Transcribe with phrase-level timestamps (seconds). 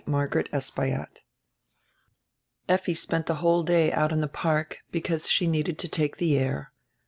[0.09, 1.07] CHAPTER XXXV
[2.67, 6.29] EFFI spent die whole day out in die park, because she needed to take die
[6.31, 6.73] air.